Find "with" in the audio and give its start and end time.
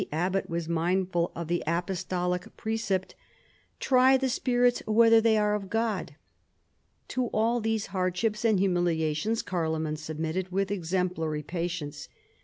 10.51-10.71